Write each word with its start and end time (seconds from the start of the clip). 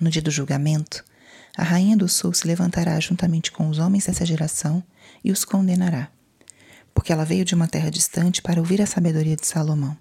No 0.00 0.08
dia 0.08 0.22
do 0.22 0.30
julgamento, 0.30 1.04
a 1.54 1.62
rainha 1.62 1.94
do 1.94 2.08
sul 2.08 2.32
se 2.32 2.46
levantará 2.46 2.98
juntamente 2.98 3.52
com 3.52 3.68
os 3.68 3.78
homens 3.78 4.06
dessa 4.06 4.24
geração 4.24 4.82
e 5.22 5.30
os 5.30 5.44
condenará, 5.44 6.10
porque 6.94 7.12
ela 7.12 7.24
veio 7.24 7.44
de 7.44 7.54
uma 7.54 7.68
terra 7.68 7.90
distante 7.90 8.40
para 8.40 8.60
ouvir 8.60 8.80
a 8.80 8.86
sabedoria 8.86 9.36
de 9.36 9.46
Salomão. 9.46 9.94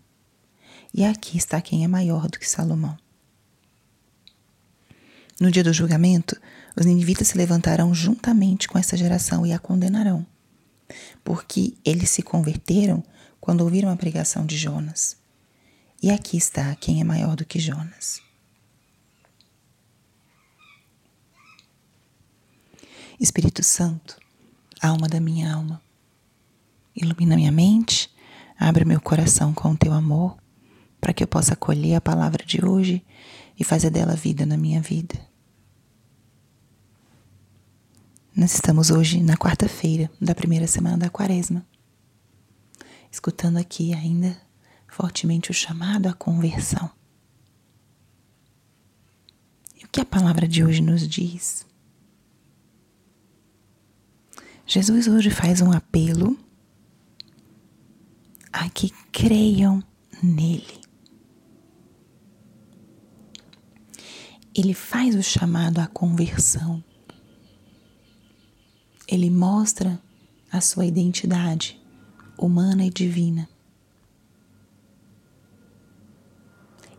E 0.94 1.04
aqui 1.04 1.38
está 1.38 1.60
quem 1.60 1.84
é 1.84 1.88
maior 1.88 2.30
do 2.30 2.40
que 2.40 2.50
Salomão. 2.50 2.98
No 5.38 5.52
dia 5.52 5.64
do 5.64 5.74
julgamento, 5.74 6.40
os 6.78 6.86
ninivitas 6.86 7.28
se 7.28 7.38
levantarão 7.38 7.94
juntamente 7.94 8.70
com 8.70 8.78
essa 8.78 8.96
geração 8.96 9.46
e 9.46 9.52
a 9.52 9.60
condenarão, 9.60 10.26
porque 11.26 11.76
eles 11.84 12.10
se 12.10 12.22
converteram 12.22 13.04
quando 13.42 13.62
ouviram 13.62 13.90
a 13.90 13.98
pregação 13.98 14.46
de 14.46 14.58
Jonas. 14.58 15.18
E 16.02 16.10
aqui 16.10 16.38
está 16.38 16.74
quem 16.76 17.02
é 17.02 17.04
maior 17.04 17.36
do 17.36 17.46
que 17.46 17.60
Jonas. 17.60 18.29
Espírito 23.20 23.62
Santo, 23.62 24.18
alma 24.82 25.10
da 25.10 25.20
minha 25.20 25.54
alma, 25.54 25.82
ilumina 26.96 27.36
minha 27.36 27.52
mente, 27.52 28.10
abre 28.58 28.86
meu 28.86 29.02
coração 29.02 29.54
com 29.54 29.72
o 29.72 29.78
teu 29.78 29.92
amor, 29.92 30.38
para 31.02 31.12
que 31.12 31.22
eu 31.22 31.28
possa 31.28 31.52
acolher 31.52 31.96
a 31.96 32.02
palavra 32.02 32.46
de 32.46 32.64
hoje 32.64 33.06
e 33.60 33.64
fazer 33.66 33.90
dela 33.90 34.16
vida 34.16 34.46
na 34.46 34.56
minha 34.56 34.82
vida. 34.82 35.20
Nós 38.34 38.54
estamos 38.54 38.90
hoje 38.90 39.22
na 39.22 39.36
quarta-feira 39.36 40.10
da 40.22 40.34
primeira 40.34 40.66
semana 40.66 40.98
da 40.98 41.10
quaresma, 41.10 41.68
escutando 43.12 43.58
aqui 43.58 43.94
ainda 43.94 44.42
fortemente 44.88 45.52
o 45.52 45.54
chamado 45.54 46.08
à 46.08 46.14
conversão. 46.14 46.90
E 49.76 49.84
o 49.84 49.90
que 49.90 50.00
a 50.00 50.06
palavra 50.06 50.48
de 50.48 50.64
hoje 50.64 50.82
nos 50.82 51.06
diz? 51.06 51.68
Jesus 54.72 55.08
hoje 55.08 55.32
faz 55.32 55.62
um 55.62 55.72
apelo 55.72 56.38
a 58.54 58.70
que 58.70 58.92
creiam 59.12 59.84
nele. 60.22 60.80
Ele 64.54 64.76
faz 64.76 65.16
o 65.16 65.24
chamado 65.24 65.80
à 65.80 65.88
conversão. 65.88 66.84
Ele 69.08 69.32
mostra 69.32 70.00
a 70.52 70.62
sua 70.62 70.86
identidade 70.86 71.82
humana 72.38 72.86
e 72.86 72.92
divina. 72.92 73.50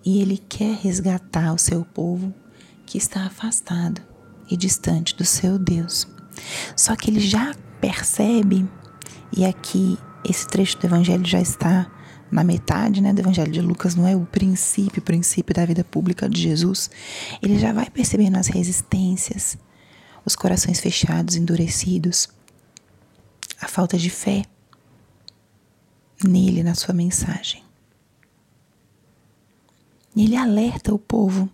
E 0.04 0.20
ele 0.20 0.38
quer 0.38 0.74
resgatar 0.74 1.54
o 1.54 1.58
seu 1.58 1.84
povo 1.84 2.34
que 2.84 2.98
está 2.98 3.26
afastado 3.26 4.02
e 4.50 4.56
distante 4.56 5.14
do 5.14 5.24
seu 5.24 5.56
Deus. 5.56 6.04
Só 6.76 6.96
que 6.96 7.10
ele 7.10 7.20
já 7.20 7.54
percebe, 7.80 8.68
e 9.36 9.44
aqui 9.44 9.98
esse 10.24 10.46
trecho 10.46 10.78
do 10.78 10.86
Evangelho 10.86 11.24
já 11.24 11.40
está 11.40 11.90
na 12.30 12.44
metade 12.44 13.00
né, 13.00 13.12
do 13.12 13.20
Evangelho 13.20 13.50
de 13.50 13.60
Lucas, 13.60 13.94
não 13.94 14.06
é 14.06 14.14
o 14.14 14.24
princípio, 14.24 15.00
o 15.00 15.04
princípio 15.04 15.54
da 15.54 15.64
vida 15.64 15.82
pública 15.82 16.28
de 16.28 16.40
Jesus. 16.40 16.90
Ele 17.42 17.58
já 17.58 17.72
vai 17.72 17.90
percebendo 17.90 18.36
as 18.36 18.46
resistências, 18.46 19.58
os 20.24 20.36
corações 20.36 20.78
fechados, 20.78 21.34
endurecidos, 21.34 22.28
a 23.60 23.66
falta 23.66 23.98
de 23.98 24.10
fé 24.10 24.44
nele, 26.22 26.62
na 26.62 26.74
sua 26.74 26.94
mensagem. 26.94 27.62
E 30.14 30.24
ele 30.24 30.36
alerta 30.36 30.92
o 30.94 30.98
povo 30.98 31.48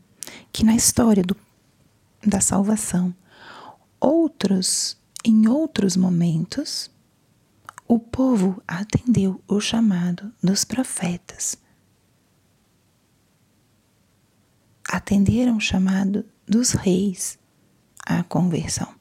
que 0.53 0.65
na 0.65 0.75
história 0.75 1.23
do, 1.23 1.37
da 2.27 2.41
salvação, 2.41 3.15
outros, 4.01 4.97
em 5.25 5.49
outros 5.49 5.97
momentos, 5.97 6.91
o 7.89 7.99
povo 7.99 8.63
atendeu 8.67 9.41
o 9.47 9.61
chamado 9.61 10.33
dos 10.43 10.65
profetas. 10.65 11.57
Atenderam 14.89 15.57
o 15.57 15.61
chamado 15.61 16.25
dos 16.47 16.73
reis 16.73 17.39
à 18.05 18.23
conversão. 18.23 18.95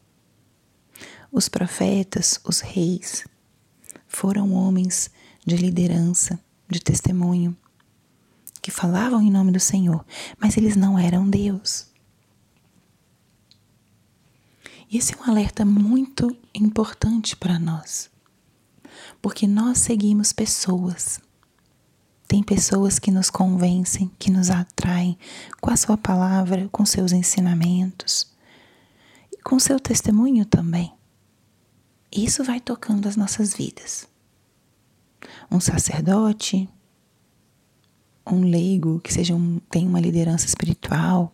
Os 1.31 1.49
profetas, 1.49 2.39
os 2.43 2.59
reis, 2.59 3.25
foram 4.07 4.53
homens 4.53 5.11
de 5.45 5.57
liderança, 5.57 6.39
de 6.69 6.79
testemunho, 6.79 7.55
que 8.61 8.71
falavam 8.71 9.21
em 9.21 9.29
nome 9.29 9.51
do 9.51 9.59
Senhor, 9.59 10.03
mas 10.39 10.57
eles 10.57 10.75
não 10.75 10.97
eram 10.97 11.29
Deus. 11.29 11.87
Esse 14.91 15.13
é 15.13 15.17
um 15.17 15.29
alerta 15.29 15.65
muito 15.65 16.35
importante 16.53 17.35
para 17.35 17.59
nós, 17.59 18.09
porque 19.21 19.47
nós 19.47 19.79
seguimos 19.79 20.31
pessoas. 20.31 21.19
Tem 22.27 22.43
pessoas 22.43 22.99
que 22.99 23.11
nos 23.11 23.29
convencem, 23.29 24.11
que 24.19 24.31
nos 24.31 24.49
atraem 24.49 25.17
com 25.59 25.71
a 25.71 25.77
sua 25.77 25.97
palavra, 25.97 26.69
com 26.71 26.85
seus 26.85 27.11
ensinamentos 27.11 28.31
e 29.31 29.41
com 29.41 29.59
seu 29.59 29.79
testemunho 29.79 30.45
também. 30.45 30.93
Isso 32.11 32.43
vai 32.43 32.59
tocando 32.59 33.07
as 33.07 33.15
nossas 33.15 33.53
vidas. 33.53 34.07
Um 35.51 35.59
sacerdote, 35.59 36.69
um 38.25 38.41
leigo 38.41 38.99
que 38.99 39.13
seja 39.13 39.35
um, 39.35 39.59
tem 39.69 39.87
uma 39.87 39.99
liderança 39.99 40.45
espiritual. 40.45 41.33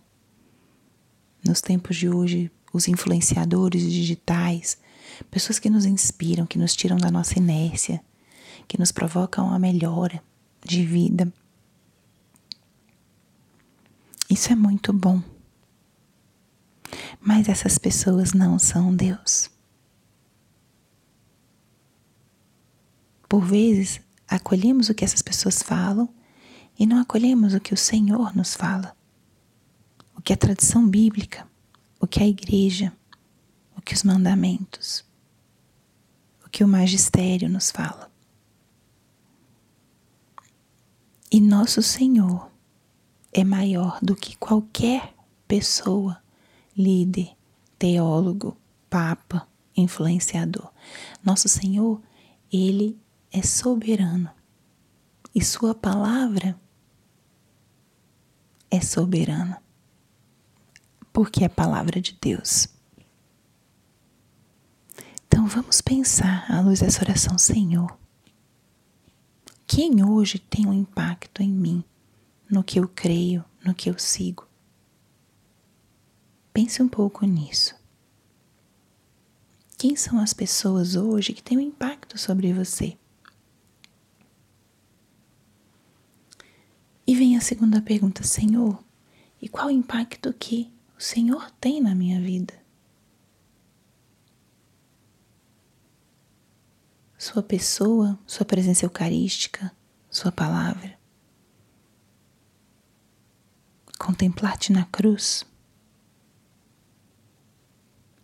Nos 1.45 1.61
tempos 1.61 1.95
de 1.95 2.09
hoje, 2.09 2.51
os 2.73 2.87
influenciadores 2.87 3.81
digitais, 3.83 4.77
pessoas 5.29 5.59
que 5.59 5.69
nos 5.69 5.85
inspiram, 5.85 6.45
que 6.45 6.57
nos 6.57 6.75
tiram 6.75 6.97
da 6.97 7.11
nossa 7.11 7.37
inércia, 7.37 8.01
que 8.67 8.79
nos 8.79 8.91
provocam 8.91 9.51
a 9.53 9.59
melhora 9.59 10.23
de 10.65 10.85
vida. 10.85 11.31
Isso 14.29 14.51
é 14.51 14.55
muito 14.55 14.93
bom. 14.93 15.21
Mas 17.19 17.49
essas 17.49 17.77
pessoas 17.77 18.33
não 18.33 18.57
são 18.57 18.95
Deus. 18.95 19.49
Por 23.27 23.43
vezes, 23.43 24.01
acolhemos 24.27 24.89
o 24.89 24.93
que 24.93 25.05
essas 25.05 25.21
pessoas 25.21 25.61
falam 25.61 26.09
e 26.79 26.85
não 26.85 26.99
acolhemos 26.99 27.53
o 27.53 27.59
que 27.59 27.73
o 27.73 27.77
Senhor 27.77 28.35
nos 28.35 28.55
fala, 28.55 28.95
o 30.15 30.21
que 30.21 30.33
a 30.33 30.37
tradição 30.37 30.87
bíblica 30.87 31.50
o 32.01 32.07
que 32.07 32.23
a 32.23 32.27
igreja, 32.27 32.91
o 33.77 33.81
que 33.81 33.93
os 33.93 34.03
mandamentos, 34.03 35.05
o 36.43 36.49
que 36.49 36.63
o 36.63 36.67
magistério 36.67 37.47
nos 37.47 37.69
fala. 37.69 38.11
E 41.31 41.39
nosso 41.39 41.83
Senhor 41.83 42.51
é 43.31 43.43
maior 43.43 43.99
do 44.01 44.15
que 44.15 44.35
qualquer 44.35 45.13
pessoa, 45.47 46.21
líder, 46.75 47.37
teólogo, 47.77 48.57
papa, 48.89 49.47
influenciador. 49.77 50.71
Nosso 51.23 51.47
Senhor, 51.47 52.01
ele 52.51 52.99
é 53.31 53.43
soberano 53.43 54.29
e 55.33 55.41
sua 55.43 55.75
palavra 55.75 56.59
é 58.69 58.81
soberana 58.81 59.60
porque 61.21 61.43
é 61.43 61.47
palavra 61.47 62.01
de 62.01 62.17
Deus. 62.19 62.67
Então 65.27 65.45
vamos 65.45 65.79
pensar 65.79 66.51
à 66.51 66.59
luz 66.61 66.79
dessa 66.79 67.03
oração, 67.03 67.37
Senhor. 67.37 67.95
Quem 69.67 70.03
hoje 70.03 70.39
tem 70.39 70.65
um 70.65 70.73
impacto 70.73 71.43
em 71.43 71.51
mim, 71.51 71.83
no 72.49 72.63
que 72.63 72.79
eu 72.79 72.87
creio, 72.87 73.45
no 73.63 73.75
que 73.75 73.87
eu 73.87 73.99
sigo? 73.99 74.47
Pense 76.51 76.81
um 76.81 76.89
pouco 76.89 77.23
nisso. 77.23 77.75
Quem 79.77 79.95
são 79.95 80.17
as 80.17 80.33
pessoas 80.33 80.95
hoje 80.95 81.33
que 81.33 81.43
têm 81.43 81.59
um 81.59 81.61
impacto 81.61 82.17
sobre 82.17 82.51
você? 82.51 82.97
E 87.05 87.13
vem 87.13 87.37
a 87.37 87.41
segunda 87.41 87.79
pergunta, 87.79 88.23
Senhor, 88.23 88.83
e 89.39 89.47
qual 89.47 89.67
o 89.67 89.71
impacto 89.71 90.33
que 90.33 90.80
o 91.01 91.03
Senhor 91.03 91.49
tem 91.59 91.81
na 91.81 91.95
minha 91.95 92.21
vida. 92.21 92.53
Sua 97.17 97.41
pessoa, 97.41 98.19
sua 98.27 98.45
presença 98.45 98.85
eucarística, 98.85 99.75
sua 100.11 100.31
palavra. 100.31 100.95
Contemplar-te 103.97 104.71
na 104.71 104.85
cruz. 104.85 105.43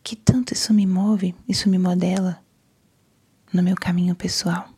Que 0.04 0.16
tanto 0.16 0.54
isso 0.54 0.72
me 0.72 0.86
move, 0.86 1.34
isso 1.50 1.68
me 1.68 1.80
modela 1.80 2.46
no 3.52 3.64
meu 3.64 3.76
caminho 3.76 4.16
pessoal. 4.16 4.70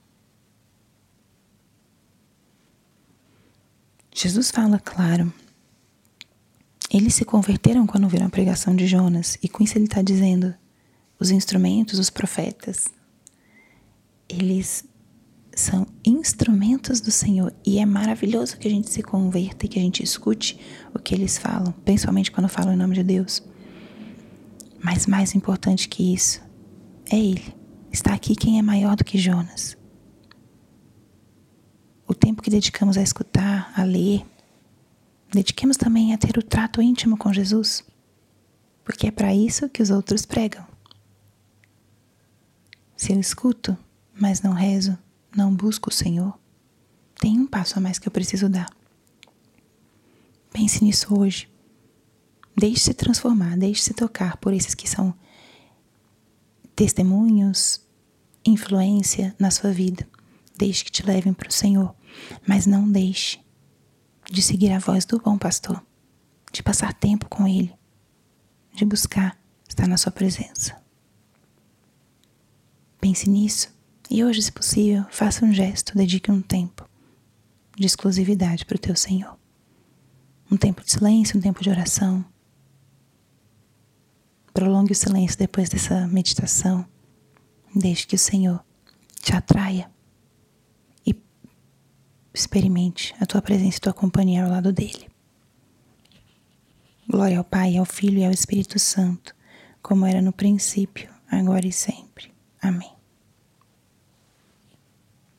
Jesus 4.14 4.52
fala 4.52 4.80
claro 4.80 5.34
eles 6.92 7.14
se 7.14 7.24
converteram 7.24 7.86
quando 7.86 8.08
viram 8.08 8.26
a 8.26 8.30
pregação 8.30 8.76
de 8.76 8.88
Jonas, 8.88 9.38
e 9.44 9.48
com 9.48 9.64
isso 9.64 9.78
ele 9.78 9.86
está 9.86 10.02
dizendo: 10.02 10.56
os 11.20 11.30
instrumentos, 11.32 12.00
os 12.00 12.10
profetas, 12.10 12.88
eles 14.28 14.84
são 15.54 15.86
instrumentos 16.06 17.02
do 17.02 17.12
Senhor. 17.12 17.54
E 17.66 17.80
é 17.80 17.86
maravilhoso 17.86 18.58
que 18.58 18.68
a 18.68 18.72
gente 18.72 18.90
se 18.90 19.04
converta 19.04 19.66
e 19.66 19.70
que 19.70 19.78
a 19.78 19.82
gente 19.82 20.02
escute 20.02 20.60
o 20.94 21.00
que 21.00 21.14
eles 21.14 21.38
falam, 21.38 21.74
principalmente 21.84 22.32
quando 22.32 22.48
falam 22.48 22.74
em 22.74 22.78
nome 22.78 22.96
de 22.96 23.04
Deus. 23.04 23.44
Mas 24.82 25.06
mais 25.06 25.36
importante 25.36 25.90
que 25.90 26.14
isso 26.14 26.42
é 27.12 27.18
Ele. 27.20 27.54
Está 27.92 28.14
aqui 28.14 28.36
quem 28.36 28.58
é 28.58 28.62
maior 28.62 28.96
do 28.96 29.04
que 29.04 29.18
Jonas. 29.18 29.78
O 32.08 32.14
tempo 32.14 32.42
que 32.42 32.50
dedicamos 32.50 32.98
a 32.98 33.02
escutar, 33.02 33.74
a 33.76 33.84
ler, 33.84 34.26
Dediquemos 35.32 35.78
também 35.78 36.14
a 36.14 36.18
ter 36.18 36.38
o 36.38 36.44
trato 36.44 36.82
íntimo 36.82 37.16
com 37.16 37.32
Jesus, 37.32 37.84
porque 38.84 39.08
é 39.08 39.12
para 39.12 39.34
isso 39.34 39.70
que 39.70 39.82
os 39.82 39.92
outros 39.92 40.26
pregam. 40.26 40.66
Se 42.98 43.14
eu 43.14 43.20
escuto, 43.20 43.78
mas 44.20 44.42
não 44.42 44.54
rezo, 44.54 44.98
não 45.36 45.54
busco 45.54 45.90
o 45.90 45.94
Senhor, 45.94 46.38
tem 47.20 47.40
um 47.40 47.46
passo 47.46 47.78
a 47.78 47.82
mais 47.82 48.00
que 48.00 48.08
eu 48.08 48.12
preciso 48.12 48.50
dar. 48.50 48.70
Pense 50.52 50.84
nisso 50.84 51.18
hoje. 51.18 51.48
Deixe-se 52.58 52.94
transformar, 52.94 53.56
deixe-se 53.56 53.94
tocar 53.94 54.38
por 54.38 54.52
esses 54.52 54.74
que 54.74 54.90
são 54.90 55.14
testemunhos, 56.76 57.82
influência 58.44 59.36
na 59.38 59.52
sua 59.52 59.72
vida. 59.72 60.08
Deixe 60.58 60.84
que 60.84 60.92
te 60.92 61.06
levem 61.06 61.34
para 61.34 61.50
o 61.50 61.54
Senhor, 61.54 61.96
mas 62.48 62.66
não 62.66 62.90
deixe 62.90 63.40
de 64.30 64.42
seguir 64.42 64.72
a 64.72 64.80
voz 64.80 65.06
do 65.06 65.20
bom 65.20 65.38
pastor, 65.38 65.84
de 66.52 66.62
passar 66.62 66.94
tempo 66.94 67.28
com 67.28 67.48
ele, 67.48 67.74
de 68.74 68.86
buscar 68.86 69.38
estar 69.68 69.88
na 69.88 69.98
sua 69.98 70.12
presença. 70.12 70.80
Pense 73.02 73.30
nisso 73.30 73.74
e 74.10 74.24
hoje, 74.24 74.42
se 74.42 74.52
possível, 74.52 75.06
faça 75.10 75.46
um 75.46 75.54
gesto, 75.54 75.96
dedique 75.96 76.32
um 76.32 76.42
tempo 76.42 76.88
de 77.78 77.86
exclusividade 77.86 78.66
para 78.66 78.76
o 78.76 78.80
teu 78.80 78.96
Senhor. 78.96 79.38
Um 80.52 80.58
tempo 80.58 80.84
de 80.84 80.92
silêncio, 80.92 81.38
um 81.38 81.42
tempo 81.42 81.64
de 81.64 81.70
oração. 81.70 82.26
Prolongue 84.54 84.92
o 84.92 84.96
silêncio 84.96 85.38
depois 85.38 85.70
dessa 85.70 86.08
meditação. 86.08 86.86
Deixe 87.74 88.06
que 88.06 88.16
o 88.16 88.20
Senhor 88.20 88.64
te 89.22 89.34
atraia 89.34 89.90
experimente 92.40 93.14
a 93.20 93.26
tua 93.26 93.42
presença 93.42 93.78
e 93.78 93.82
tua 93.82 93.94
companhia 93.94 94.44
ao 94.44 94.50
lado 94.50 94.72
dele. 94.72 95.08
Glória 97.08 97.38
ao 97.38 97.44
Pai, 97.44 97.78
ao 97.78 97.86
Filho 97.86 98.20
e 98.20 98.26
ao 98.26 98.32
Espírito 98.32 98.78
Santo, 98.78 99.36
como 99.82 100.06
era 100.06 100.22
no 100.22 100.32
princípio, 100.32 101.10
agora 101.32 101.66
e 101.66 101.72
sempre. 101.72 102.32
Amém. 102.62 102.99